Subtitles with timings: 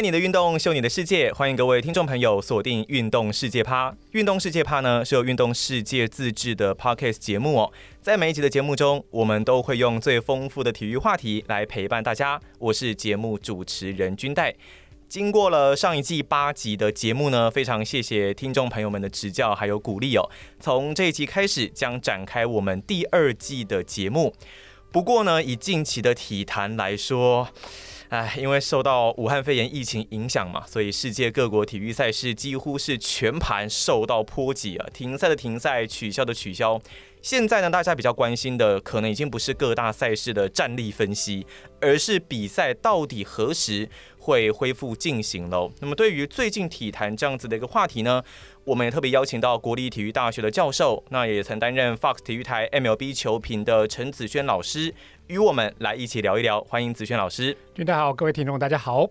[0.00, 3.90] 爱你的运动，秀你的世界，欢迎各位听众朋友锁定《运动世界趴》。
[4.12, 7.70] 《运动世界趴》呢是由运动世界自制的 Podcast 节目哦。
[8.00, 12.40] 在每一集的节目中，我们都会用最丰富的体育话题来陪伴大家。
[12.58, 14.54] 我是节目主持人君代。
[15.06, 20.26] 经过了上一季八集的节目呢，非常谢谢听众朋友们的指教还有鼓励哦。
[20.58, 24.34] 从这一集开始，将展开我们第二季的节目。
[24.90, 27.48] 不过呢，以近期的体坛来说，
[28.10, 36.80] 哎，因为受到武汉肺炎疫情影响嘛，所以世界各国体育赛事几乎是全盘受到波及啊，停赛的停赛，取消的取消。
[37.22, 41.46] 现在呢，大家比较关心的可能已经不是各大赛事的战力分析，
[41.80, 43.88] 而是比赛到底何时
[44.30, 45.68] 会恢复进行了。
[45.80, 48.22] 那么，对于最近体坛这样子的一个话题呢，
[48.62, 54.94] 我们也特别邀请到国立体育大学的教授，那也曾担任 Fox 体育台 MLB 球评的陈子轩老师，
[55.26, 56.60] 与我们来一起聊一聊。
[56.60, 57.56] 欢迎子轩老师。
[57.78, 59.10] 大家好，各位听众，大家好。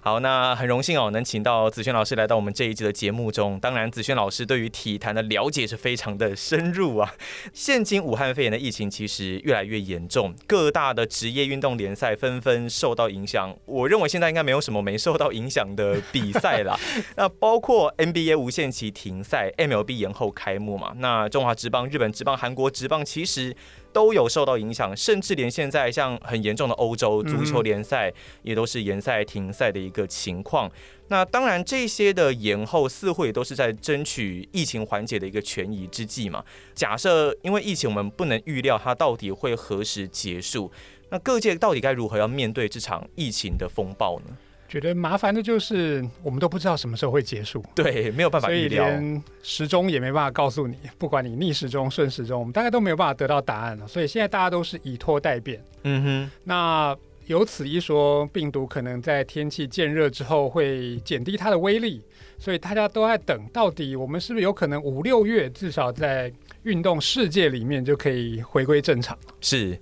[0.00, 3.58] 好，那很荣幸哦，能请到子轩老师来到我们这一集的节目中。
[3.60, 7.14] 当然，子轩老师对于体坛的了解是非常的深入啊。
[7.52, 13.56] 现今武汉肺炎的疫情其实越来越严重，各大的职业运动联赛纷纷受到影响。
[13.64, 16.78] 我认为现在应该没有什么没受到影响的比赛了。
[17.16, 20.92] 那包括 NBA 无限期停赛，MLB 延后开幕嘛。
[20.96, 23.56] 那中华职棒、日本职棒、韩国职棒其实。
[23.96, 30.70] 都有受到影响，甚至连现在像很严重的欧洲足球联赛也都是延赛停赛的一个情况。
[31.08, 36.44] 那当然，这些的延后似乎也都是在争取疫情缓解的一个权宜之计嘛。
[36.74, 40.70] 假设因为疫情，我们不能预料它到底会何时结束，
[41.08, 44.36] 那各界到底该如何要面对这场疫情的风暴呢？
[44.68, 53.86] 觉得麻烦的就是我们都不知道什么时候会结束，对，没有办法预料，所以连时钟也没办法告诉你，不管你逆时钟、顺时钟，我们大概都没有办法得到答案了。
[53.86, 55.62] 所以现在大家都是以拖待变。
[55.84, 62.02] 嗯哼，那由此一说，病毒可能在天气渐热之后会减低它的威力，
[62.38, 66.32] 所以大家都在等，到底我们是不是有可能五六月至少在
[66.64, 69.16] 运动世界里面就可以回归正常？
[69.40, 69.78] 是。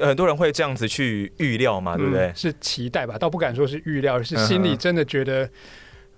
[0.00, 2.26] 很多人会这样子去预料嘛，对不对？
[2.26, 5.48] 嗯，是期待吧，倒不敢说是预料，而是心里真的觉得。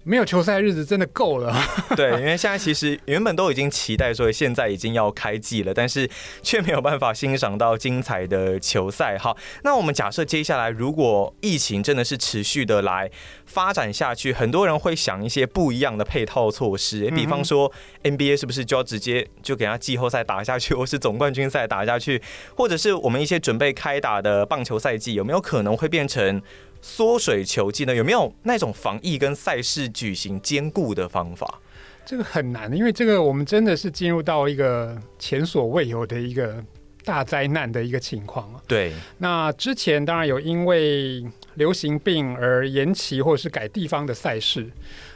[0.03, 1.55] 没有球赛日子真的够了。
[1.95, 6.09] 对，因为现在其实原本都已经期待说现在已经要开季了，但是
[6.43, 9.19] 却没有办法欣赏到精彩的球赛。
[9.19, 13.11] 好，那我们假设接下来如果疫情真的是持续的来
[13.45, 17.71] 发展下去，很多人会想一些不一样的配套措施，比方说
[18.03, 22.23] NBA 是不是就要直接就给他季后赛打下去，或是总冠军赛打下去，
[22.57, 26.41] 或者是我们一些准备开打的棒球赛季有没有可能会变成？
[26.83, 31.61] 缩水球技呢，有没有那种防疫跟赛事举行兼顾的方法？
[32.07, 36.65] 这个很难，因为这个我们真的是进入到一个前所未有的一个
[37.05, 38.61] 大灾难的一个情况啊。
[38.67, 41.25] 对，那之前当然有因为
[41.55, 44.69] 流行病而延期或者是改地方的赛事，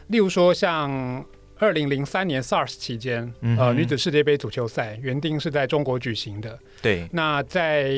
[0.09, 1.25] 例如说像
[1.59, 6.57] 二零零三年 SARS 期间，嗯、呃，女子世界杯足球赛原定是在中国举行的。
[6.83, 7.95] 对，那在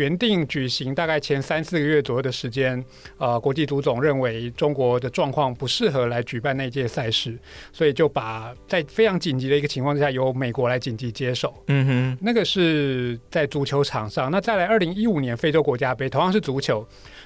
[0.00, 2.82] 原定举行大概前三四个月左右的时间，
[3.18, 7.38] 呃，国际足总认为中国的状况不适合来举办那届赛事，
[7.70, 11.52] 所以就把在非常紧急的一个情况之下，由美国来紧急接手。
[11.66, 14.30] 嗯哼，那个是在足球场上。
[14.30, 16.82] 那再来，二零一五年非洲国家杯同样是足球，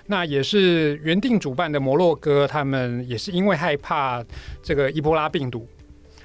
[0.06, 4.20] 那也是原定主办的摩洛哥，他们也是因为害怕
[4.64, 5.64] 这个伊波拉病毒，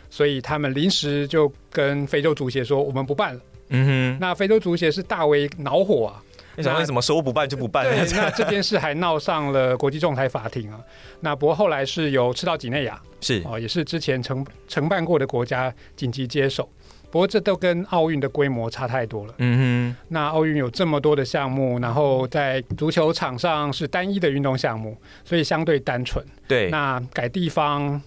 [0.09, 3.41] 所以他们临时就跟非洲足协说，我们不办了。
[3.69, 6.23] 嗯哼，那非洲足协是大为恼火啊。
[6.59, 7.85] 你想为什么说不办就不办？
[7.85, 10.79] 对，那这件事还闹上了国际仲裁法庭啊。
[11.21, 16.69] 那不过后来是由赤道几内亚是哦，也是之前承承办过的国家紧急接手。
[17.11, 19.33] 不过这都跟奥运的规模差太多了。
[19.37, 24.95] 嗯哼，那奥运有这么多的项目，然后在足球场上是单一的运动项目，
[25.25, 26.23] 所以相对单纯。
[26.47, 27.99] 对，那改地方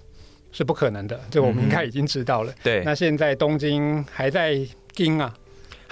[0.52, 2.52] 是不可能的，这我们应该已经知道了。
[2.62, 4.56] 对，那现在东京还在
[4.94, 5.34] 盯啊。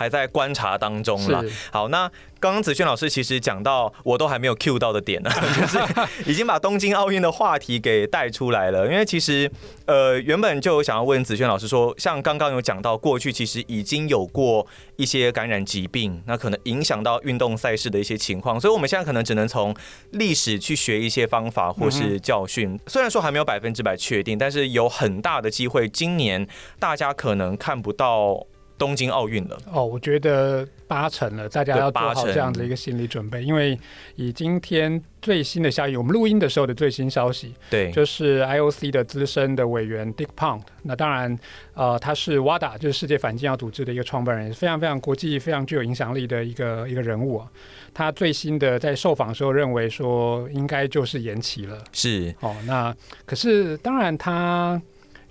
[0.01, 1.45] 还在观察当中了。
[1.71, 2.11] 好，那
[2.41, 5.31] 刚刚子轩老师其实讲到我都还没有 cue 到的点呢，
[5.61, 5.79] 就是
[6.25, 8.91] 已经把东京奥运的话题给带出来了。
[8.91, 9.53] 因为其实
[9.85, 14.67] 呃原本就想要问子轩老师说，像刚刚有讲到过去其实已经有过
[14.97, 19.77] 一些感染疾病，那可能影响到运动赛事的一些情况，所以我们现在可能只能从
[20.13, 22.81] 历史去学一些方法或是教训。
[22.87, 26.49] 虽然说还没有百分之百确定，但是有很大的机会，今年
[26.79, 28.47] 大家可能看不到。
[28.81, 29.59] 东京奥运了？
[29.71, 33.79] 哦，我觉得八成了，大家要做好这样的一个心理准备，因为
[34.17, 41.39] 以今天最新的消息，我们录音的时候的最新消息，对，就是 IOC 的资深的委员 Dick Pound，那当然，
[41.75, 47.47] 呃，他是 WADA，就是世界反禁药组织的一个创办人，也是非常非常国际、非常具有影响力的一个一个人物啊。
[47.93, 51.77] 他最新的在受访的时候认为说，应该就是延期了。
[51.93, 54.81] 是哦，那可是当然他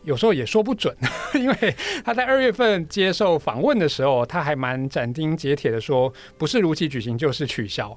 [0.03, 0.95] 有时候也说不准，
[1.35, 7.95] 因为他在二月份接受访问的时候，他还蛮斩钉截铁的说，不是如期举行就是取消。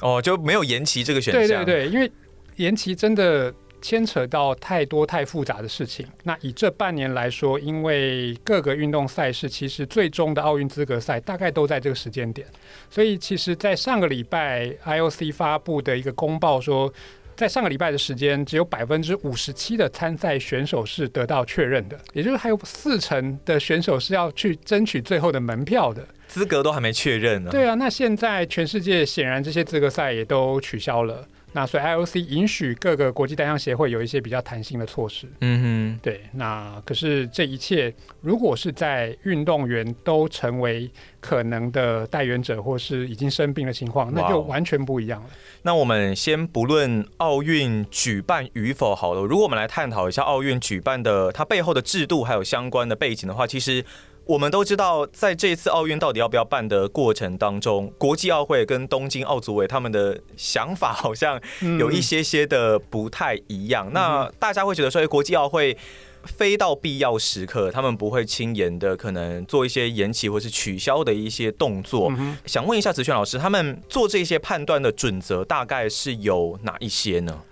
[0.00, 1.64] 哦，就没有延期这个选项。
[1.64, 2.10] 对对对，因为
[2.56, 3.52] 延期真的。
[3.82, 6.06] 牵扯到太多太复杂的事情。
[6.22, 12.46] 那以这半年来说，因为各个运动赛事其实最终的奥运资格赛大概都在这个时间点，
[12.90, 16.92] 所以其实，在上个礼拜 IOC 发布的一个公报说，
[17.40, 27.50] 在上个礼拜的时间，只有百分之五十七的参赛选手是得到确认的，也就是还有四成的选手是要去争取最后的门票的，资格都还没确认呢。
[27.50, 31.26] 对啊，那现在全世界显然这些资格赛也都取消了。
[31.52, 35.26] 那所以 IOC 允许各个国际单项协会有一些比较弹性的措施。
[35.40, 36.20] 嗯哼，对。
[36.32, 45.30] 那可是这一切，如果是在运动员都成为可能的代言者，或是已经生病的情况，那就完全不一样了。
[45.62, 53.84] 那我们先不论奥运举办与否好了，如果我们来探讨一下奥运举办的它背后的制度还有相关的背景的话，其实。
[54.30, 61.40] 我们都知道，在这一次奥运到底要不要办的过程当中，国际奥会跟东京奥组委他们的想法好像
[61.80, 63.88] 有一些些的不太一样。
[63.88, 65.76] 嗯、那大家会觉得说，国际奥会
[66.22, 72.08] 非到必要时刻，他们不会轻言的可能做一些延期或是取消的一些动作。
[72.16, 77.42] 嗯、想问一下子轩老师，他们做这些判断的准则大概是有哪一些呢？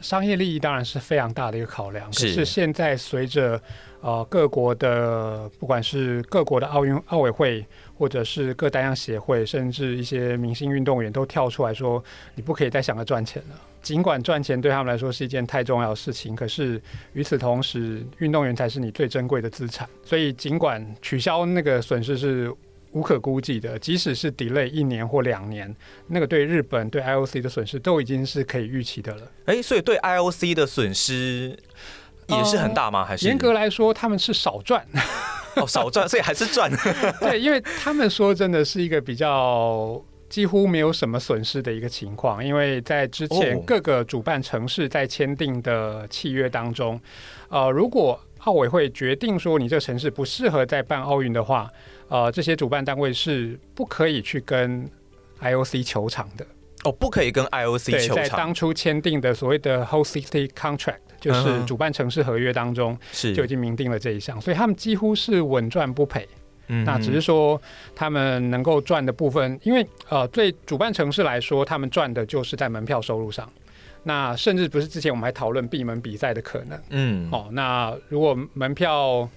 [0.00, 3.60] 商业利益当然是非常大的一个考量，可是现在随着
[4.00, 7.64] 呃各国的不管是各国的奥运奥委会，
[7.96, 12.02] 或者是各单项协会，甚至一些明星运动员都跳出来说，
[12.34, 13.60] 你不可以再想着赚钱了。
[13.80, 16.80] 尽管赚钱对他们来说是一件太重要的事情，可是
[17.12, 19.88] 与此同时，运动员才是你最珍贵的资产。
[20.02, 22.52] 所以尽管取消那个损失是。
[22.94, 25.74] 无可估计的，即使是 delay 一年或两年，
[26.06, 29.22] 那个对日本、对 IOC 的损失都已经是可以预期的了。
[29.46, 31.58] 哎、欸，所以对 IOC 的损失
[32.28, 33.04] 也是很大吗？
[33.04, 34.86] 还是严格来说，他们是少赚
[35.56, 36.70] 哦，少赚，所以还是赚。
[37.20, 47.00] 对，因为他们说真的是一个比较几乎没有什么损失的一个情况，因为在之前各个主办城市在签订的契约当中，
[47.48, 51.68] 呃，如果奥委会决定说你这个城市不适合再办奥运的话。
[52.08, 54.88] 呃，这些主办单位是不可以去跟
[55.40, 56.46] IOC 球场的
[56.84, 58.16] 哦，不可以跟 IOC 球场。
[58.16, 66.28] 在当初签订的所谓的 Host City Contract，就是主办城市合约当中，是就已经明定了这一项，所以他们几乎是稳赚不赔。
[66.68, 67.60] 嗯，那只是说
[67.94, 73.50] 他们能够赚的部分，因为呃，对主办城市来说，他们赚的就是在门票收入上。
[74.02, 76.78] 那甚至不是之前我们还讨论闭门比赛的可能。
[76.90, 79.28] 嗯，哦，那如果门票。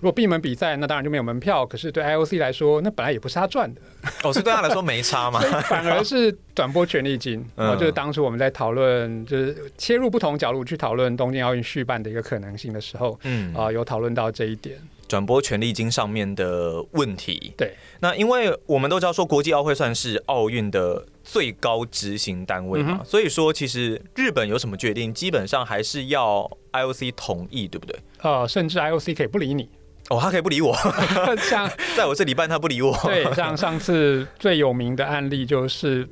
[0.00, 1.64] 如果闭门比赛，那当然就没有门票。
[1.66, 3.80] 可是对 IOC 来说，那本来也不是他赚的。
[4.24, 5.40] 哦，是对他来说没差嘛？
[5.68, 7.44] 反而是转播权利金。
[7.56, 14.78] 嗯，就是当初我们在讨论，就是切入不同角度去讨论东京奥运续办的一个可能性的时候，嗯，啊，有讨论到这一点。
[15.06, 17.52] 转播权利金上面的问题。
[17.56, 17.74] 对。
[17.98, 27.98] 那因为我们都知道说，国际奥会算是奥运的最高执行单位嘛，嗯，所以说其实日本有什么决定，基本上还是要 IOC 同意，对不对？
[28.22, 29.68] 呃，甚至 IOC 可以不理你。
[30.10, 30.76] 哦，他可以不理我，
[31.48, 32.92] 像 在我这里办，他不理我。
[33.04, 36.06] 对，像上次最有名的案例就是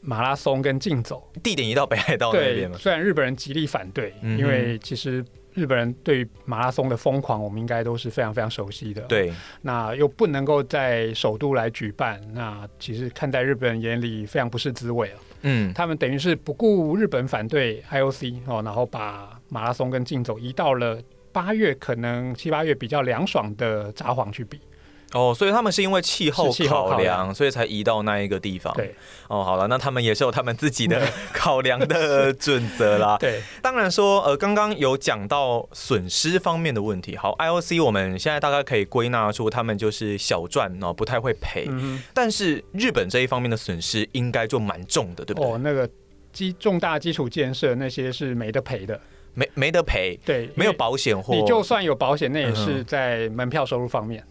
[0.00, 2.76] 马拉松跟竞走， 地点移到北海道那边嘛。
[2.76, 5.24] 虽然日本人极力反对，嗯，因为其实
[5.54, 9.02] 日本人对于马拉松的疯狂，我们应该都是非常非常熟悉的。
[9.02, 15.18] 对，那又不能够在首都来举办，那其实看在日本人眼里非常不是滋味啊。
[15.42, 20.98] 嗯，他们等于是不顾日本反对 IOC 哦，然后把马拉松跟竞走移到了。
[21.36, 24.58] 八月可能七八月比较凉爽的札幌去比
[25.12, 28.72] 哦，所以他们是因为气候考量，所以才移到那一个地方。
[28.74, 28.94] 对，
[29.28, 33.18] 哦，好了，那他们也是有他们自己的考量的准则啦。
[33.20, 37.16] 对，当然说，呃，刚刚有讲到损失方面的问题。
[37.18, 41.66] 好，IOC 我们现在大概可以归纳出他们就是小赚哦，不太会赔。
[41.68, 42.02] 嗯。
[42.14, 45.52] 但是日本这一方面的损失应该就蛮重的，对不对？
[45.52, 45.88] 哦，那个
[46.32, 48.98] 基重大基础建设那些是没得赔的。
[49.36, 54.24] 没没得赔，对，没有保险或你就算有保险，那也是在门票收入方面。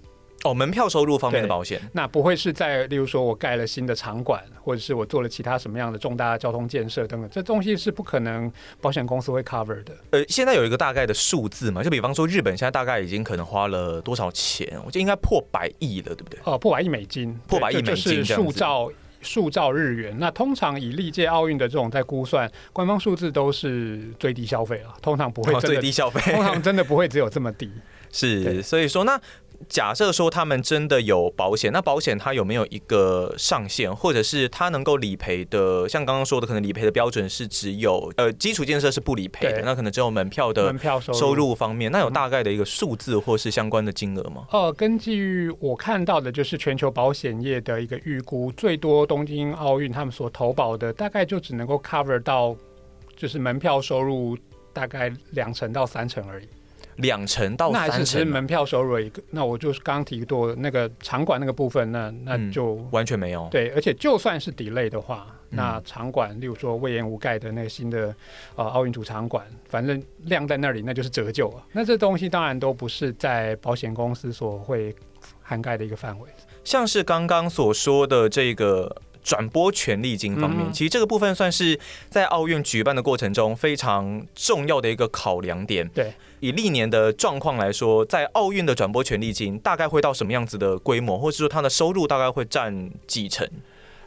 [0.44, 9.94] 哦，门票收入方面的保险，那不会是在例如说我盖了新的场馆，或者是我做了其他什么样的重大交通建设等等，这东西是不可能保险公司会 cover 的。
[10.12, 14.68] 呃，现在有一个大概的数字嘛，就比方说日本现在大概已经可能花了多少钱？
[14.86, 16.40] 我觉得应该破百亿了，对不对？
[16.44, 18.92] 哦，破百亿美金，破百亿美金，是数兆
[19.26, 20.16] 数兆日元。
[20.18, 27.70] 那通常以历届奥运的这种在估算，官方数字都是最低消费了，通常不会最低消费，通常真的不会只有这么低。
[28.14, 29.20] 是，所以说那。
[29.70, 35.88] 假设说他们真的有保险，那保险它有没有一个上限，或者是它能够理赔的？
[35.88, 44.46] 像刚刚说的，可能理赔的标准是只有呃基础建设是不理赔的，那可能只有门票的门票收入方面，那有大概的一个数字或是相关的金额吗？
[44.52, 52.56] 呃，根据我看到的，就是全球保险业的一个预估，最多东京奥运他们所投保的大概就只能够 cover 到
[53.16, 54.38] 就是门票收入
[54.74, 56.48] 大概两成到三成而已。
[56.98, 59.22] 两成到三成，那还是门票收入一个。
[59.32, 63.48] 那我就是刚刚提过那个场馆那个部分，那那就、嗯、完全没有。
[63.52, 68.16] 对，而且就算是 delay 的话，嗯、那场馆，例如说魏延无盖的那个新的
[68.56, 71.64] 呃奥运主场馆，反正晾在那里，那就是折旧啊。
[71.72, 74.96] 那这东西当然都不是在保险公司所会
[75.42, 76.30] 涵盖的一个范围。
[76.64, 78.96] 像是刚刚所说的这个。
[79.26, 81.78] 转播权利金方面，其实这个部分算是
[82.10, 85.90] 在奥运举办的过程中非常重要的一个考量点。
[85.90, 93.50] 对，以历年的状况来说，在奥运的转播权利金大概会到什么样子的规模，或者说它的收入大概会占几成？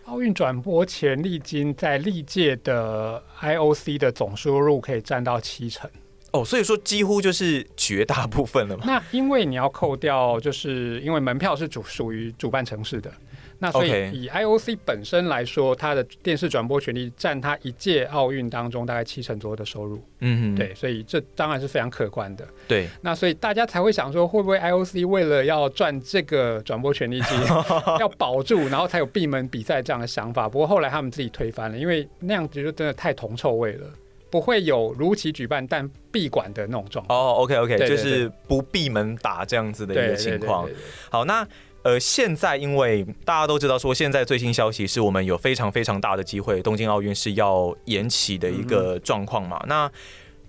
[0.04, 5.90] 奥运转播权利金在历届的 IOC 的总收入可以占到七成。
[6.30, 8.84] 哦，所以说几乎就是绝大部分了嘛。
[8.86, 13.12] 那因为你要扣掉，就是因为门票是主属于主办城市的。
[13.60, 20.00] 那所以以 IOC 本身来说，它的电视转播权利占它一届奥运当中大概七成左右的收入。
[20.20, 22.46] 嗯，对，所以这当然是非常可观的。
[22.68, 27.36] 对，那所以大家才会想说，会不会 IOC 为了要赚这个转播权利金，
[27.98, 30.48] 要保住，然后才有闭门比赛这样的想法？
[30.48, 33.86] 不过后来他们自己推翻了，因为那样子就真的太铜臭味了，
[34.30, 37.18] 不会有如期举办但闭馆的那种状况。
[37.18, 40.68] 哦，OK OK，就是不闭门打这样子的一个情况。
[41.10, 41.44] 好，那。
[41.82, 49.58] 呃，现在因为大家都知道，说现在最新消息是我们有非常非常大的机会，东京奥运是要延期的一个状况嘛。
[49.62, 49.92] 嗯、那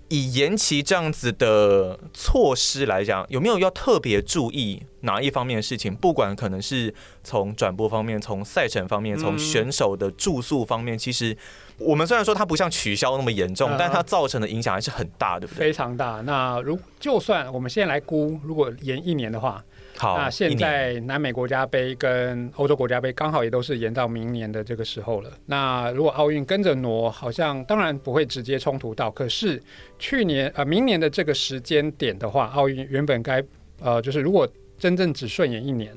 [0.08, 5.94] 以延期这样子的措施来讲，有没有要特别注意哪一方面的事情？
[5.94, 6.92] 不管可能是
[7.22, 11.36] 从转播方面、从赛程方面、从选手的住宿方面，其实
[11.78, 15.58] 我们虽然说它不像取消那么严重，但它造成的影响还是很大，对不对？
[15.58, 16.20] 非常大。
[16.22, 19.62] 那如就算我们现在来估，如果延一年的话。
[19.98, 25.30] 好，那现在南美国家杯跟欧洲国家杯刚好也都是延到明年的这个时候了。
[25.44, 29.10] 那如果奥运跟着挪，好像当然不会直接冲突到。
[29.10, 29.62] 可是
[29.98, 33.44] 去年呃明年的这个时间点的话，奥运原本该
[33.80, 34.48] 呃就是如果
[34.78, 35.94] 真正只顺延一年，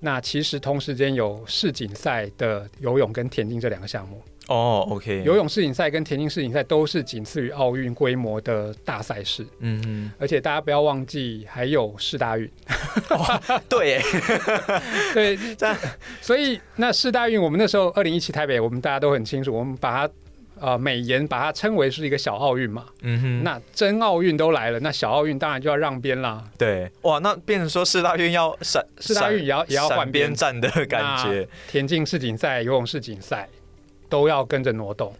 [0.00, 4.22] 那其实同时间有世锦赛的游泳跟田径这两个项目。
[4.48, 9.46] 哦、oh，OK，游泳世锦赛跟田径世锦赛都是仅次于奥运规模的大赛事。
[9.58, 12.50] 嗯嗯，而且大家不要忘记还有世大运。
[13.10, 14.00] 哦、对，
[15.12, 15.76] 对，这，
[16.22, 20.14] 所以那世大运，我们那时候二零一七台北，我们大家都很清楚，我们把它
[20.60, 22.86] 呃美颜把它称为是一个小奥运嘛。
[23.02, 26.44] 嗯哼，那真奥运都来了，那小奥运当然就要让边啦。
[26.56, 31.48] 对，哇，那变成说四大运要闪，四大运也要也要换边站的感觉。
[31.68, 33.48] 田径世锦赛、游泳世锦赛。
[34.10, 35.14] 都要跟着挪动，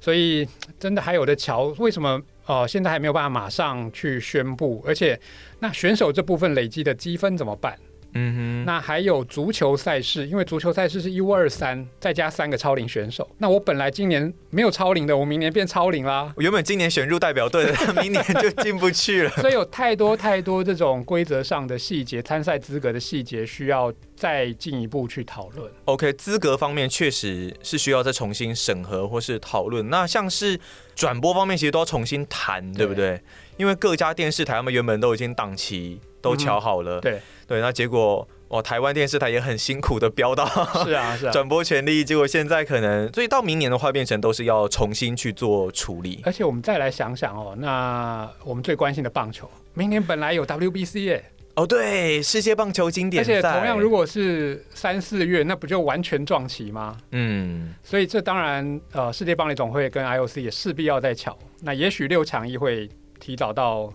[0.00, 0.44] 所以
[0.80, 1.72] 真的还有的桥。
[1.78, 4.82] 为什么哦现在还没有办法马上去宣布？
[4.84, 5.16] 而且
[5.60, 7.78] 那选手这部分累积的积分怎么办？
[8.14, 13.28] 嗯哼，那还有足球赛事，因为足球赛事是一五二三，再加三个超龄选手。
[13.38, 16.32] 那我本来今年没有超龄的，我明年变超龄啦。
[16.36, 19.30] 我原本今年选入代表队的， 明年就进不去了。
[19.42, 25.70] 所以有太多太多这种规则上的细节、参赛资格的细节，需要再进一步去讨论。
[25.86, 29.90] OK，资格方面确实是需要再重新审核或是讨论。
[29.90, 30.58] 那像是
[30.94, 33.20] 转播方面，其实都要重新谈，对不对？
[33.56, 36.98] 因为各家电视台他们原本都已经档期都瞧好了。
[36.98, 37.20] 嗯、对。
[37.46, 40.46] 对，那结果哦，台湾电视台也很辛苦的标到，
[40.84, 46.20] 是啊是啊， 转播权利，结果现在可能，所以到明年的话，变成都是要重新去做处理。
[46.24, 51.24] 而且我们再来想想哦，那我们最关心的棒球，明年本来有 WBC 耶，
[51.56, 56.96] 哦对，世界棒球经典赛，而且同样如果是三四月，那不就完全撞齐吗？
[57.10, 63.92] 嗯，所以这当然呃，世界棒垒总会跟 IOC 也势必要再巧，那也许六强一会提早到。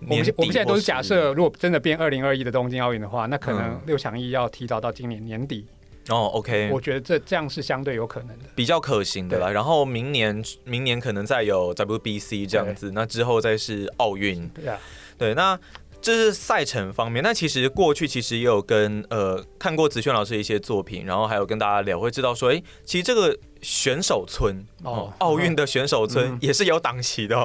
[0.00, 5.66] 我们我们现在都是假设，如果真的变二零二一的东京奥运的话，那可能六强一要提早到今年年底。
[6.08, 9.50] 哦，OK，我觉得这这样是相对有可能的，比较可行的啦。
[9.50, 14.48] 然后明年明年可能再有 WBC 这样子，那之后再是奥运。
[14.50, 14.78] 对啊，
[15.18, 15.58] 对，那
[16.00, 27.44] 这是赛程方面，那其实过去其实也有跟呃看过子轩老师的一些作品，然后还有跟大家聊，会知道说，哎，其实这个选手村哦，奥运的选手村也是有档期的哦。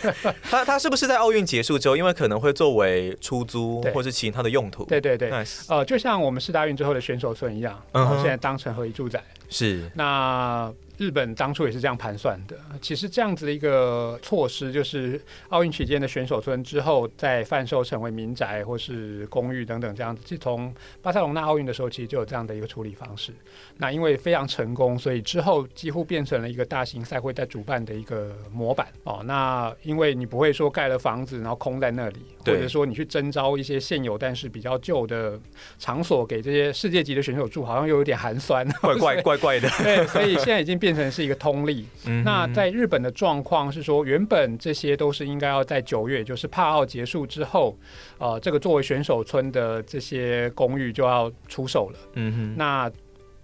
[0.48, 4.84] 他他是不是在奥运结束之后，因为可能会作为出租或是其他的用途？
[4.86, 5.30] 对对对，
[5.68, 9.22] 呃，就像我们四大运之后的选手村一样，然后现在当成合一住宅。
[9.50, 9.90] 是。
[9.94, 10.72] 那。
[10.98, 12.56] 日本当初也是这样盘算的。
[12.82, 20.20] 其实这样子的一个措施，就是奥运期间的选手村之后再贩售成为民宅或是公寓等等这样子。
[20.24, 23.32] 自从巴塞隆纳奥运的时候，其实就有这样的一个处理方式。
[23.76, 29.22] 那因为非常成功，所以之后几乎变成了一个大型赛会在主办的一个模板哦。
[29.24, 35.38] 那因为你不会说盖了房子然后空在那里，或者说你去征招一些现有但是比较旧的
[35.78, 39.68] 场所给这些世界级的选手住，好像又有点寒酸，怪怪怪怪的。
[39.78, 40.87] 对，所以现在已经变。
[40.88, 41.86] 变成是一个通例。
[42.06, 47.76] 嗯、那在日本的状况是说，原本这些都是应该要在九月，就是帕奥结束之后，
[48.16, 51.98] 呃，这个作为选手村的这些公寓就要出手了。
[52.14, 52.90] 嗯哼，那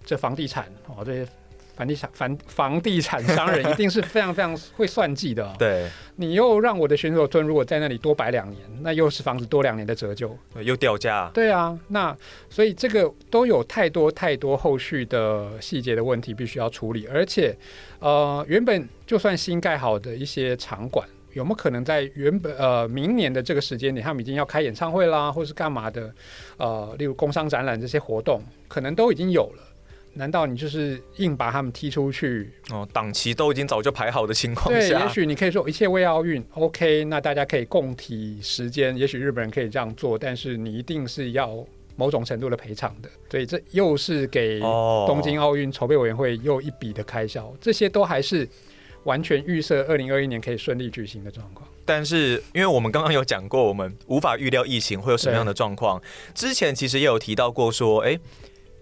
[0.03, 1.27] 这房地产哦，这些。
[1.75, 5.53] 房地产房房地产商人一定是非常非常会算计的。
[5.59, 11.29] 对，你又让我的选手村如果在那里多摆两年，那又是房子多两年的折旧，又掉价。
[11.33, 12.15] 对啊，那
[12.49, 17.55] 所以这个都有太多太多后续的细节的问题必须要处理，而且
[17.99, 26.13] 呃，原本就算新盖好的一些场馆，有没有可能在原本呃明年的这个时间点，他们已经要开演唱会啦，或是干嘛的？
[26.57, 29.63] 呃，例如工商展览这些活动，可能都已经有了。
[30.17, 32.49] 难道你就是硬把他们踢出去？
[32.71, 38.95] 哦，档期都已经早就排好的情况下，对，也许你可以说一切为奥运，OK，那大家可以共体时间。
[38.97, 41.61] 也许日本人可以这样做，但是你一定是要
[41.97, 43.09] 某种程度的赔偿的。
[43.29, 47.53] 所以这又是给东京奥运筹备委员会又一笔的开销。
[47.59, 48.47] 这些都还是
[49.03, 51.67] 完全预设二零二一年可以顺利举行的状况。
[51.83, 56.01] 但是，因为我们刚刚有讲过，我们无法预料疫情会有什么样的状况。
[56.33, 58.17] 之前其实也有提到过，说，哎。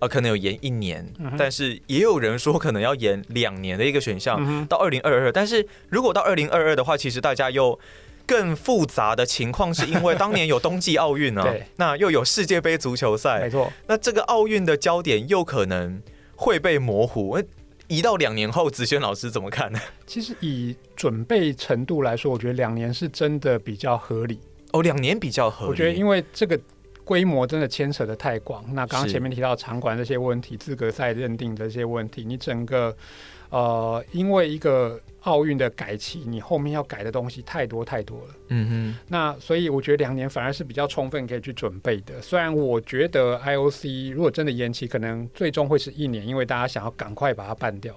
[0.08, 1.08] 可能有延一年，
[1.38, 5.32] 但是也有人说可能要延两年的一个选项，到二零二二。
[5.32, 7.78] 但是如果到二零二二的话，其实大家又
[8.26, 13.72] 更复杂的情况，是因为当年有冬季奥运啊， 那又有世界杯足球赛，没错。
[13.88, 16.02] 那这个奥运的焦点又可能
[16.36, 17.42] 会被模糊，
[17.88, 19.80] 一到两年后，子轩老师怎么看呢？
[20.08, 24.40] 其实以准备程度来说，我觉得两年是真的比较合理。
[24.72, 25.72] 哦，两年比较合理。
[25.72, 26.60] 我觉得因为这个。
[27.04, 28.64] 规模真的牵扯的太广。
[28.74, 32.96] 那刚刚前面提到场馆这些问题、资格赛认定这些问题，你整个
[33.50, 38.36] 呃，因为一个奥运的改期，你后面要改的东西太多太多了。
[38.50, 39.00] 嗯哼。
[39.08, 42.22] 那所以我觉得两年反而是比较充分可以去准备的。
[42.22, 47.96] 虽然我觉得 IOC 如果真的延期，可能最终会是一年，因为大家想要赶快把它办掉。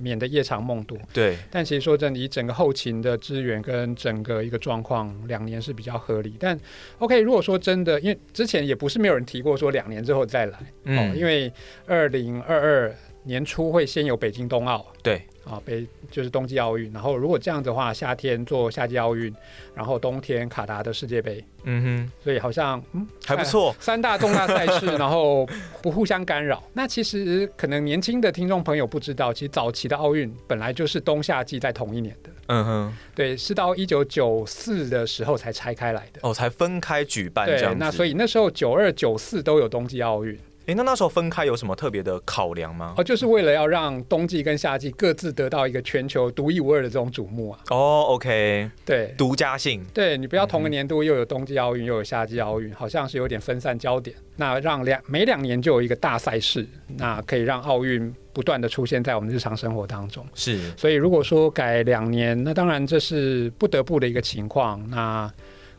[0.00, 0.98] 免得夜长梦多。
[1.12, 6.34] 对，但其实说真的，以整个后勤的资源跟整个一个状况，两年是比较合理。
[6.38, 6.58] 但
[6.98, 11.52] OK，如果说真的，因为之前也不是没有人提过说两年之后再来，嗯，哦，因为
[11.86, 15.22] 二零二二年初会先有北京冬奥，对。
[15.44, 19.34] 啊，北就是冬季奥运，然后如果这样子的话，夏天做夏季奥运，
[19.74, 25.46] 然后冬天卡达的世界杯，嗯哼，所以好像嗯还不错，三大重大赛事，然后
[25.82, 26.62] 不互相干扰。
[26.72, 40.38] 那其实可能年轻的听众朋友不知道，其实早期的奥运本来就是冬夏季在同一年的，嗯哼，对，是到一九九四的时候才拆开来的，哦，才分开举办这样那所以那时候九二九四都有冬季奥运。
[40.66, 42.94] 哎，那那时候分开有什么特别的考量吗？
[42.96, 47.60] 哦，就是为了要让冬季跟夏季各自得到一个全球独一无二的这种瞩目啊。
[47.70, 49.84] 哦，OK，对，独家性。
[49.92, 54.16] 对，你不要同个年度又有冬季奥运又有夏季奥运，好像是有点分散焦点。
[54.36, 60.26] 那让两每两年就有一个大赛事，那可以让奥运不断的出现在我们日常生活当中。
[60.34, 64.82] 是，所以如果说改两年，那当然这是不得不的一个情况。
[64.90, 65.30] 那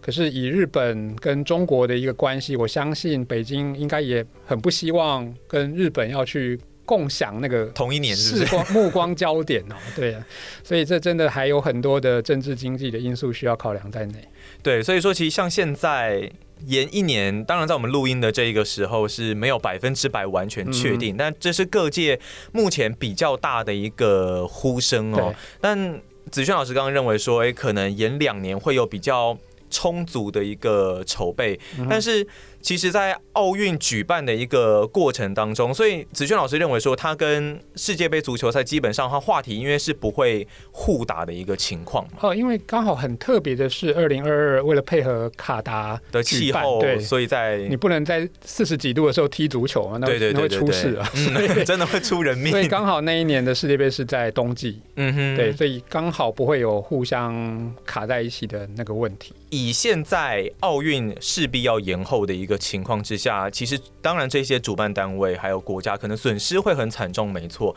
[0.06, 9.76] 可是以日本跟中国的一个关系，我相信北京应该也很不希望跟日本要去共享那个同一年视光 目光焦点哦。
[9.96, 10.24] 对啊，
[10.64, 14.24] 所以这真的还有很多的政治经济的因素需要考量在内。
[14.62, 16.32] 对，所以说其实像现在
[16.68, 22.20] 延一年，当然在我们录音的这一个时候是没有百分之百完全确定，嗯，但这是各界
[22.52, 25.34] 目前比较大的一个呼声哦。
[25.60, 29.36] 但子轩老师刚刚认为说，哎，可能延两年会有比较。
[29.76, 31.60] 充足的一个筹备，
[31.90, 32.26] 但是
[32.66, 42.08] 其实，在奥运举办的一个过程当中，所以子轩老师认为说，他跟世界杯足球赛基本上，他话题因为是不会互打的一个情况。
[42.20, 52.52] 哦，因为刚好很特别的是，二零二二为了配合卡达的气候，对，所以在你不能在四十几度的时候踢足球嘛，那会那会出事啊，嗯， 真的会出人命。
[52.52, 59.36] 所以刚好那一年的世界杯是在冬季，嗯哼，对，所以刚好不会有互相卡在一起的那个问题。
[59.52, 67.76] 以现在奥运势必要延后的一个情况之下，其实当然这些主办单位还有国家可能损失会很惨重，没错。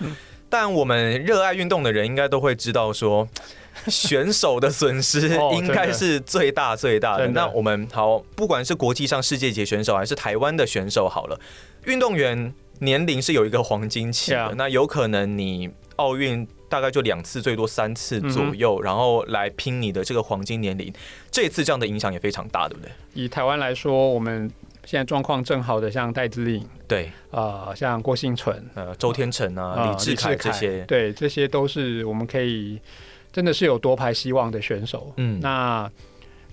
[0.48, 3.28] 但我们热爱运动的人应该都会知道，说
[3.86, 7.28] 选手的损失 应该是最大最大的。
[7.28, 11.38] 那我们好，不管是国际上世界级选手还是台湾的选手，好了，
[11.84, 14.54] 运动员年龄是有一个黄金期的。
[14.56, 16.46] 那有可能你奥运。
[16.70, 20.92] 大概就两次，最多三次左右，嗯，然后来拼你的这个黄金年龄。
[21.30, 22.92] 这次这样的影响也非常大，对不对？
[23.14, 24.50] 以台湾来说，我们
[24.88, 32.80] 现在状况正好的，像戴资颖，对，啊、呃，像郭婞淳，呃，周天成啊，呃、李志凯这些，对，这些都是我们可以
[33.30, 35.12] 真的是有夺牌希望的选手。
[35.18, 35.90] 嗯，那。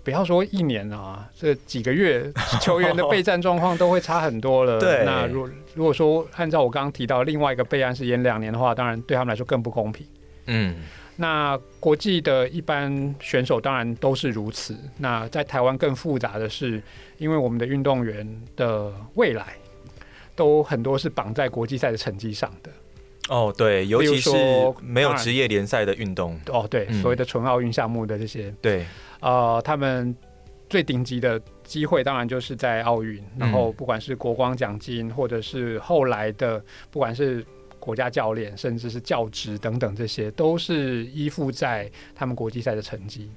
[0.03, 4.77] 不要说一年啊，这几个月球员的备战状况都会差很多了。
[4.79, 10.05] 对，那如如果说按照我刚刚提到另外一个备案是延两年的话，当然对他们来说更不公平。
[10.45, 10.75] 嗯，
[11.15, 14.77] 那国际的一般选手当然都是如此。
[14.97, 16.81] 那在台湾更复杂的是，
[17.17, 19.55] 因为我们的运动员的未来
[20.35, 22.71] 都很多是绑在国际赛的成绩上的。
[23.27, 24.31] 哦，对，尤其是
[24.81, 26.39] 没有职业联赛的运动。
[26.47, 28.85] 哦，对，所谓的纯奥运项目的这些，对。
[29.21, 30.15] 呃，他们
[30.69, 37.43] 最顶级的机会当然就是在奥运，然后不管是国光奖金，或者是后来的，不管是
[37.85, 43.29] 国家教练，甚至是教职等等，这些都是依附在他们国际赛的成绩。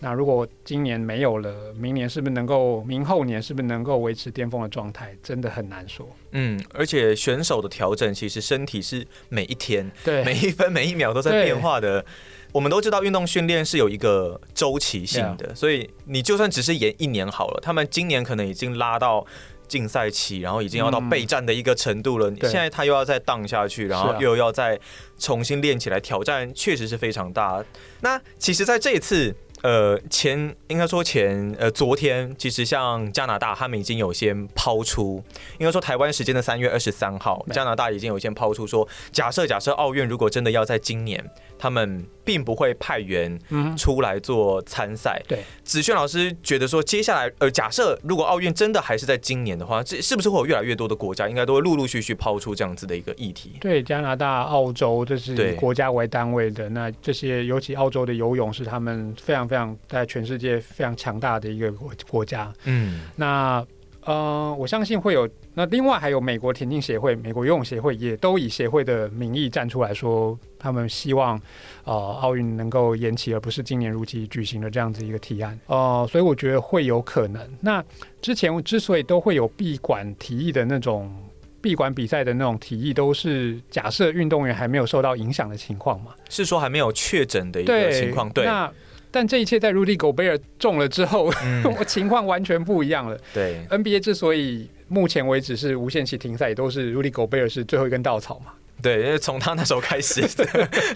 [0.00, 6.06] 那如果今年没有了，明年是不是能够，明后年是不是能够维持巅峰的状态，真的很难说。
[6.32, 12.04] 嗯，而且选手的调整，其实身体是每一天、对，每一分每一秒都在变化的。
[12.50, 19.26] 我们都知道运动训练是有一个周期性的.所以你就算只是延一年好了，他们今年可能已经拉到
[19.68, 22.30] 竞赛期，然后已经要到备战的一个程度了。
[22.30, 24.80] 嗯、现在他又要再荡下去，然后又要再
[25.18, 27.64] 重新练起来，挑战确实是非常大。
[28.00, 29.34] 那其实，在这一次。
[29.62, 35.22] 呃，前应该说前呃昨天，其实像加拿大，他们已经有先抛出，
[35.58, 41.24] 应该说台湾时间的三月二十三号，加拿大已经有先抛出说，假设假设奥运如果真的要在今年，
[41.58, 43.38] 他们并不会派员
[43.76, 45.20] 出来做参赛。
[45.26, 53.56] 对，子轩老师觉得说，接下来呃，假设如果奥运真的还是在今年的话，这是不是会有越来越多的国家应该都会陆陆续续抛出这样子的一个议题？
[53.60, 62.52] 对，加拿大、澳洲，这是以国家为单位的，那这些尤其澳洲的游泳是他们非常非常在全世界非常强大的一个国国家。
[62.64, 63.66] 嗯，那
[64.04, 65.28] 呃，我相信会有。
[65.54, 71.38] 那另外还有美国田径协会、美国游泳协会也都以协会的名义站出来说，他们希望
[71.82, 75.58] 呃奥运能够延期，而不是今年如期举行的这样子一个提案。
[75.66, 77.42] 呃，所以我觉得会有可能。
[77.60, 77.84] 那
[78.22, 81.12] 之前之所以都会有闭馆提议的那种
[81.60, 86.14] 闭馆比赛的那种提议，都是假设运动员还没有受到影响的情况嘛？
[86.30, 88.30] 是说还没有确诊的一个情况？
[88.30, 88.44] 对。
[88.46, 88.72] 那
[89.18, 93.18] 但这一切在 Rudy Gobert 中了之后，嗯、 情况完全不一样了。
[93.34, 98.52] 对，NBA 之所以目前为止是无限期停赛，也都是 Rudy Gobert 是最后一根稻草嘛。
[98.80, 100.20] 对，因为从他那时候开始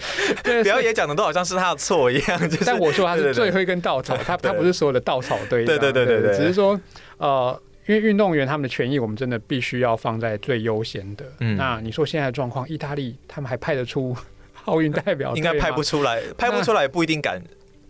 [0.63, 2.49] 不要也讲的都好像是他的错一样。
[2.49, 5.65] 就是、但我说他是最后一根稻草，他他不是所有的稻草堆。
[5.65, 6.79] 对对对对对，只是说
[7.17, 11.25] 呃，因为运动员他们的权益，我们真的必须要放在最优先的。
[11.41, 14.15] 嗯，那你说现在的状况，意大利他们还派得出
[14.63, 15.35] 奥运代表？
[15.35, 17.43] 应该派不出来，派不出来也不一定敢。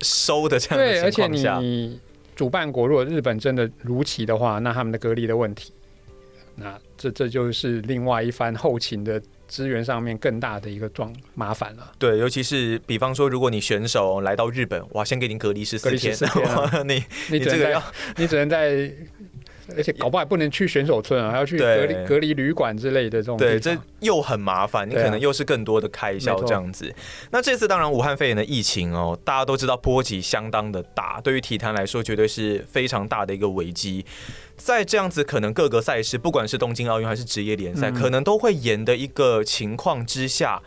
[0.03, 1.99] 收的这样的对，而且你
[2.35, 5.71] 主办国如果日本真的如期的话，那他们的隔离的问题，
[6.55, 11.91] 那这这就是另外一番后勤的资源上面更大的一个状麻烦了。
[11.97, 16.15] 对，尤其是比方说，如果你选手来到日本，哇，先给你隔离十四天，
[16.85, 17.81] 你你这个要
[18.17, 18.91] 你只能在。
[19.75, 23.37] 而且搞不好还不能去选手村啊，还要去隔离隔离旅馆之类的这种。
[23.37, 26.93] 对，这又很麻烦，你可能又是更多的开销这样子。
[27.31, 34.05] 那这次当然武汉肺炎的疫情哦，大家都知道波及相当的大，对于体坛来说绝对是非常大的一个危机。
[34.57, 40.61] 在这样子可能各个赛事，不管是东京奥运还是职业联赛，可能都会延的一个情况之下。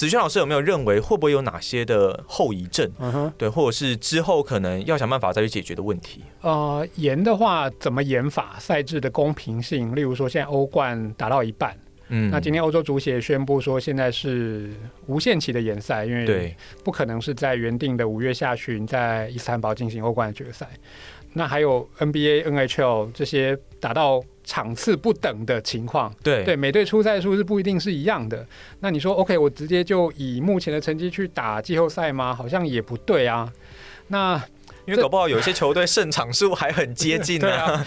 [0.00, 2.90] 子轩老师有没有认为会不会有哪些的后遗症？
[3.00, 6.22] 嗯哼，对，或者是之后可能要想办法再去解决的问题？
[6.40, 8.56] 呃，延的话怎么延法？
[8.58, 11.76] 赛制的公平性，例如说现在欧冠打到一半，
[12.08, 14.72] 嗯，那今天欧洲足协宣布说现在是
[15.06, 20.66] 无限期的延赛，因为不可能是在原定的五月下旬在伊斯坦堡进行欧冠的决赛。
[21.32, 28.44] 那还有 NBA、NHL 这些打到场次不等的情况，对对，每队出赛数是不一定是一样的。
[28.80, 32.34] 那你说 OK，我直接就以目前的成绩去打季后赛吗？
[32.34, 33.52] 好像也不对啊。
[34.08, 34.42] 那
[34.86, 37.86] 因为搞不好有些球队胜场数还很接近呢、啊。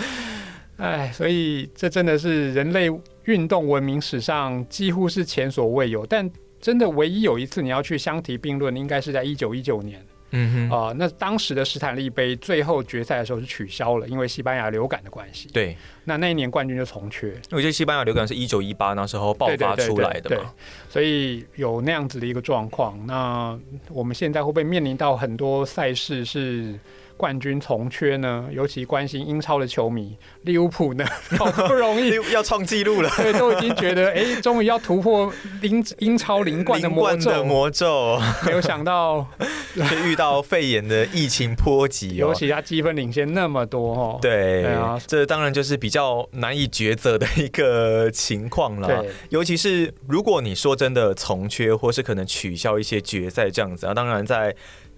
[0.77, 2.89] 哎，所以这真的是人类
[3.25, 6.05] 运动文明史上几乎是前所未有。
[6.05, 6.29] 但
[6.61, 10.01] 真的唯一有一次你要去相提并论，应该是在一九一九年。
[10.35, 15.47] 嗯哼，啊、呃，那当时的史坦利杯最后决赛的时候是取消了，因为西班牙流感的关系。
[15.53, 17.33] 对，那那一年冠军就重缺。
[17.51, 20.53] 我觉得西班牙流感是一九一八那时候爆发出来的嘛，
[20.89, 22.99] 所以有那样子的一个状况。
[23.05, 23.57] 那
[23.89, 26.77] 我们现在会不会面临到很多赛事是？
[27.23, 31.05] 冠军从缺呢，尤其关心英超的球迷，利物浦呢，
[31.39, 35.31] 好不容易 要创纪录了，对，都已经觉得哎，终于要突破
[35.61, 39.25] 英英超零冠的魔咒，魔咒，没有想到
[39.73, 48.87] 却遇到肺炎的疫情波及，尤其他积分领先那么多哦，对，对啊，这当然就是比较难以抉择的一个情况了。
[48.89, 54.53] 对，尤其是如果你说真的从缺，或是可能取消一些决赛这样子啊，当然在。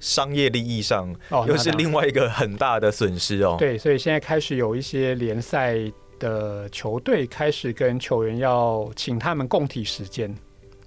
[0.06, 1.12] 商业利益上，
[1.48, 3.56] 又是另外一个很大的损失哦。
[3.58, 5.76] 对，所以现在开始有一些联赛
[6.20, 10.32] 的球队开始跟球员要请他们共体时间，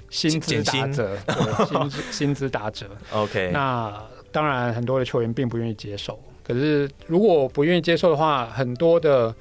[0.08, 1.18] 薪资打折，
[1.66, 2.86] 薪资 薪资打折。
[3.10, 4.00] OK，那
[4.30, 6.16] 当然很多的球员并不愿意接受。
[6.44, 9.34] 可是如果不愿意接受的话，很多的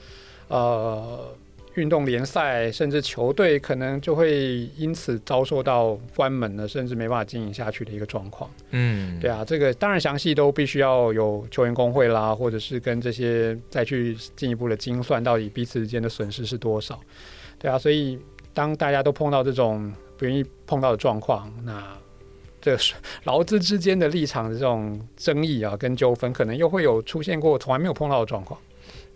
[0.48, 1.36] 呃。
[1.78, 8.50] 运动联赛甚至球队可能就会因此遭受到关门了，甚至没办法经营下去的一个状况。
[8.72, 17.00] 嗯，对啊，这个当然详细都必须要有球员工会啦，或者是跟这些再去进一步的精算，到底彼此之间的损失是多少。
[17.60, 18.18] 对啊，所以
[18.56, 21.96] 当大家都碰到这种不愿意碰到的状况，那
[22.60, 22.76] 这
[23.26, 28.60] 劳资之间的立场的这种争议啊，跟纠纷，可能又会有出现过从来没有碰到的状况。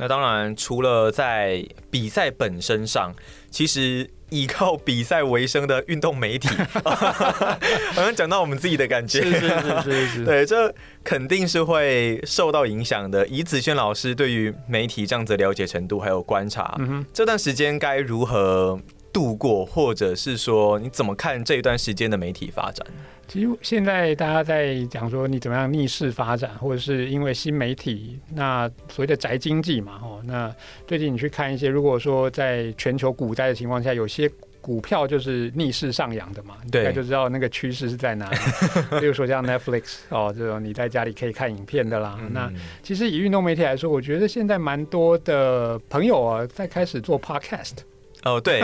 [0.01, 3.13] 那当然，除了在比赛本身上，
[3.51, 6.49] 其实依靠比赛为生的运动媒体，
[6.83, 13.27] 好像讲到我们自己的感觉，是是是是是， 对，这肯定是会受到影响的。
[13.27, 18.79] 以子轩老师对于媒体这样子的了解程度还有观察，嗯，这段时间该如何
[19.13, 22.85] 度过，或者是说你怎么看这一段时间的媒体发展？
[23.27, 30.53] 其实现在大家在讲说你怎么样逆势发展，或者是因为新媒体，那所谓的宅经济嘛，哦，那
[30.85, 38.37] 最近你去看一些，如果说在全球股灾的情况下，有些股票就是逆势上扬的嘛，对，那就知道那个趋势是在哪里。
[38.99, 42.19] 比如说像 Netflix 哦，这种你在家里可以看影片的啦。
[42.21, 42.51] 嗯、那
[42.83, 47.77] 其实以运动媒体来说，我觉得现在蛮多的朋友啊，在开始做 Podcast。
[48.23, 48.61] 哦，对，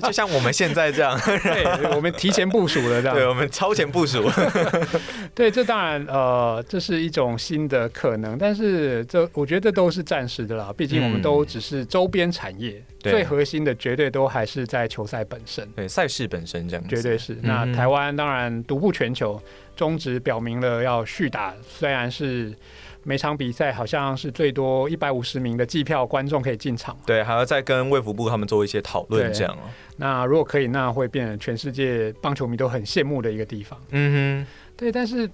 [0.00, 1.64] 就像我们现在这样，对，
[1.94, 4.28] 我们提前部署了这样，对，我们超前部署。
[5.34, 17.36] 对，这当然呃，这是一种新的可能，但是这我觉得都是暂时的啦，毕竟我们都只是周边产业，嗯、最核心的绝对都还是在球赛本身，对，赛事本身这样子，绝对是。
[17.42, 19.40] 那台湾当然独步全球，
[19.76, 22.52] 中职表明了要续打，虽然是。
[23.04, 29.70] 每场比赛好像是最多一百五十名的计票观众可以进场，对，还要再跟卫福部他们做一些讨论，这样哦。
[29.96, 33.78] 那如果可以，那会变成全世界棒球迷都很羡慕的一个地方。
[33.90, 34.92] 嗯哼，对。
[34.92, 35.28] 但是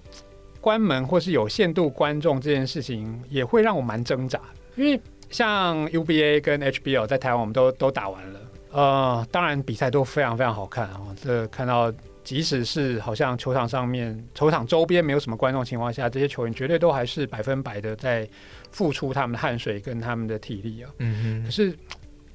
[0.60, 4.40] 关门或是有限度观众这件事情，也会让我蛮挣扎，
[4.76, 5.00] 因为
[5.30, 8.40] 像 UBA 跟 HBL 在台湾我们都都打完了，
[8.72, 11.92] 呃，当然比赛都非常非常好看啊，这看到。
[12.28, 18.28] 即使是好像球场上面、球场周边没有什么观众情况下，这些球员绝对都还是百分百的在
[18.70, 20.90] 付出他们的汗水跟他们的体力啊。
[20.98, 21.44] 嗯嗯。
[21.46, 21.74] 可是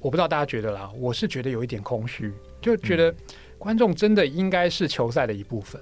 [0.00, 3.14] 我不知道大家觉得啦，我是觉得有一点空虚，就觉得
[3.56, 5.80] 观众真的应该是球赛的一部分。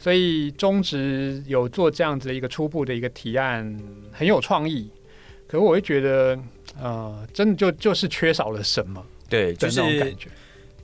[0.00, 4.90] 所以中职有做这样子的一个初步的一个提案，很有创意。
[5.46, 6.36] 可是我会觉得，
[6.82, 9.00] 呃，真的就就是缺少了什么？
[9.28, 10.28] 对，就是那种感觉，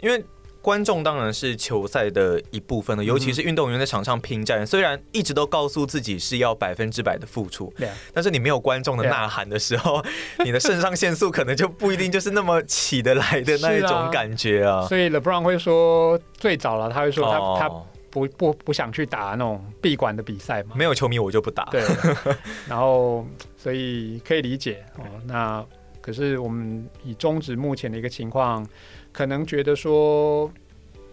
[0.03, 0.25] 因为。
[0.63, 7.73] 观众当然是球赛的一部分了，尤其是运动员在场上拼战，虽然一直都告诉自己是要百分之百的付出，
[8.13, 10.05] 但是你没有观众的呐喊的时候，
[10.45, 14.87] 你的肾上腺素可能就不一定就是那么起得来的那一种感觉啊。
[14.87, 17.75] 所以 LeBron 会说，最早了，他会说他他
[18.11, 21.65] 不不不想去打那种闭馆的比赛嘛，没有球迷我就不打。
[21.71, 21.83] 对，
[22.69, 23.25] 然后
[23.57, 25.05] 所以可以理解哦。
[25.25, 25.65] 那
[26.01, 28.67] 可是我们以中止目前的一个情况。
[29.13, 30.49] 可能觉得说，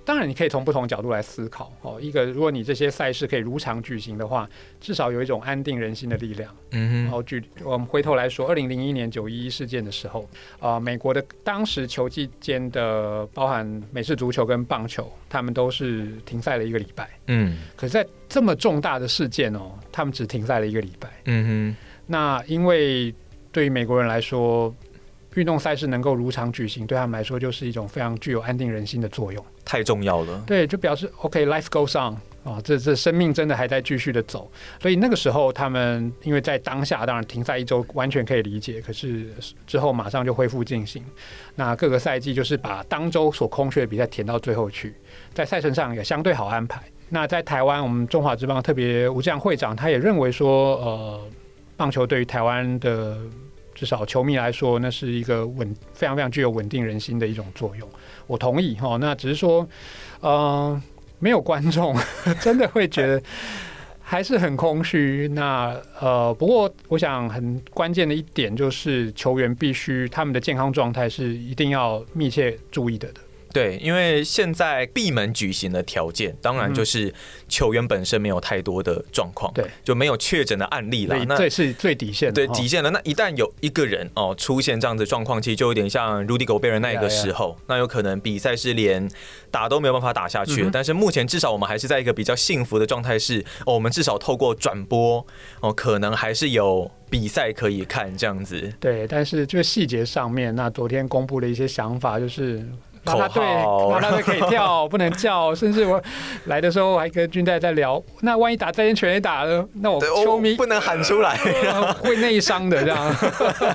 [0.06, 2.00] 当然你可以从不同角度来思考哦。
[2.00, 4.48] 一个，如果你这些赛事可以如常举行的话，
[4.80, 6.56] 至少有一种安定人心的力量。
[6.74, 7.04] 嗯哼。
[7.06, 17.10] 然后举我们回头来说，二零零一年九一一事件的时候，啊、呃，美国的当时球季间的包含美式足球跟棒球，他们都是停赛了一个礼拜。
[17.26, 17.58] 嗯。
[17.76, 21.10] 可是在这么重大的事件哦，他们只停赛了一个礼拜。
[21.26, 21.76] 嗯哼。
[22.06, 23.12] 那因为
[23.52, 24.74] 对于美国人来说，
[25.36, 29.44] 运动赛事能够如常举行，对他们来说就是一种非常具有安定人心的作用。
[29.64, 30.44] 太重要了。
[30.48, 34.50] 对，就表示 OK，life、okay, goes on 啊，这这生命真的还在继续的走。
[34.82, 38.82] 所以那个时候，他们因为在当下，当然停赛一周完全可以理解。
[38.82, 39.28] 可是
[39.68, 41.04] 之后马上就恢复进行。
[41.56, 44.96] 那各个赛季就是把当周所空缺的比赛填到最后去，
[45.34, 46.82] 在赛程上也相对好安排。
[47.10, 51.22] 那在台湾，我们中华职棒特别吴志扬会长，他也认为说，呃，
[51.78, 53.18] 棒球对于台湾的
[53.76, 57.88] 至少球迷来说，那是一个稳非常非常具有稳定人心的一种作用。
[58.26, 59.66] 我同意哈，那只是说，
[60.20, 60.82] 呃，
[61.20, 61.96] 没有观众，
[62.42, 63.22] 真的会觉得
[64.02, 65.28] 还是很空虚。
[65.30, 73.22] 那呃，不过我想很关键的一点就是，球员必须他们的健康状态是一定要密切注意的的。
[73.58, 77.12] 对，因为现在闭门举行的条件，当然就是
[77.50, 81.18] 球员本身没有太多的状况，对，就没有确诊的案例了。
[81.26, 82.92] 那这是最底线的，对底线了。
[82.92, 89.10] 那一旦有一个人哦出现这样子状况，其实就有点像 Rudy Gobert 那个时候，那有可能比赛是连
[89.50, 90.70] 打都没有办法打下去。
[90.72, 95.26] 但是目前至少我们还是在一个比较幸福的状态，是哦，我们至少透过转播
[95.62, 98.72] 哦，可能还是有比赛可以看这样子。
[98.80, 102.64] 对，但是就细节上面，那昨天公布的一些想法就是。
[103.08, 105.56] 啦啦队，啦啦队可以跳，不能叫。
[105.56, 106.02] 甚至我
[106.46, 111.38] 来的时候还跟军代在聊，那万一打再见全垒打了，那我球迷不能喊出来，
[112.02, 113.16] 会内伤的这样。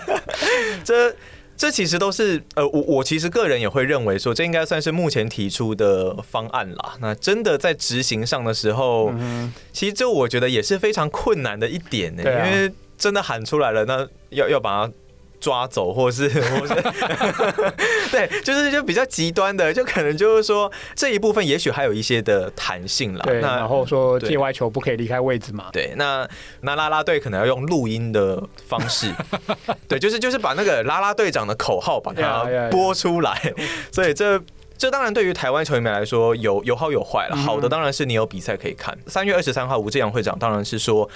[0.85, 1.15] 这
[1.57, 6.95] 这其实都是呃，我我其实个人也会认为说，这应该算是目前提出的方案啦。
[7.01, 9.13] 那真的在执行上的时候，
[9.73, 14.93] 其实就我觉得也是非常困难的一点呢，因为真的喊出来了，那要要把它。
[15.43, 16.75] 抓走，或是， 或是，
[18.13, 23.25] 对，就是就比较极端的，就可能就是说这一部分也许还有一些的弹性了。
[23.25, 25.69] 对，然后说界外球不可以离开位置嘛。
[25.73, 26.27] 对，那
[26.61, 29.13] 那啦啦队可能要用录音的方式，
[29.89, 33.53] 对，就是就是把那个啦啦队长的口号把它播出来。
[33.91, 34.41] 所以这
[34.79, 37.37] 这当然对于台湾球迷来说有有好有坏了。
[37.37, 38.97] 好的当然是你有比赛可以看。
[39.09, 41.11] 三月二十三号吴志扬会长当然是说。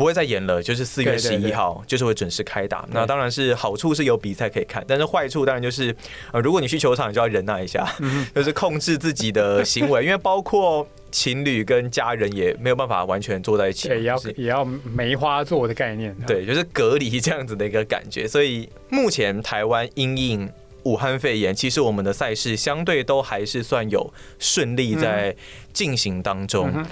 [0.00, 2.88] 不会再演了，就是四月十一号就是会准时开打。
[2.90, 5.94] 那当然是好处是有比赛可以看，但是坏处当然就是，
[6.32, 7.86] 呃，如果你去球场，你就要忍耐一下，
[8.34, 18.26] 就是控制自己的行为，因为包括情侣跟家人也没有办法完全坐在一起，也要也要梅花座的概念，对，就是隔离这样子的一个感觉。
[18.26, 20.50] 所以目前台湾因应
[20.90, 25.36] 武汉肺炎，其实我们的赛事相对都还是算有顺利在
[25.72, 26.84] 进行当中。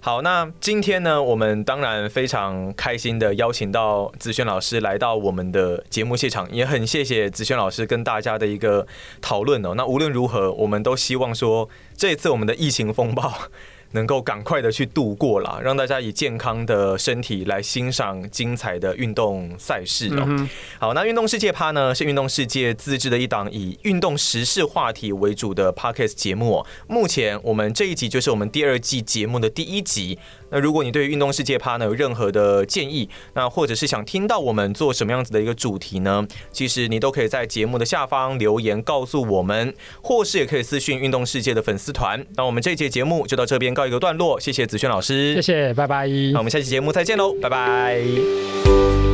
[0.00, 8.86] 好，那今天呢，我们当然非常开心的邀请到子轩老师来到我们的节目现场，也很谢谢子轩老师跟大家的一个
[9.20, 9.74] 讨论哦。
[9.76, 13.32] 那无论如何，我们都希望说，这一次我们的疫情风暴。
[13.92, 20.24] 能够赶快的去度过了，让大家以健康的身体来欣赏精彩的运动赛事哦。
[20.26, 26.66] 嗯、好，那运动世界趴呢，是运动世界自制的一档以运动时事话题为主的 Podcast 节目哦。
[26.88, 30.18] 目前我们这一集就是我们第二季节目的第一集。
[30.52, 36.24] 那如果你对于运动世界趴呢有任何的建议，那或者是想听到我们做什么样子的一个主题呢？
[36.52, 42.24] 其实你都可以在节目的下方留言告诉我们，或是也可以私讯运动世界的粉丝团。
[42.36, 46.06] 那我们这一节节目就到这边告一个段落，谢谢子轩老师，谢谢，拜拜。
[46.32, 49.11] 那我们下期节目再见喽，拜拜。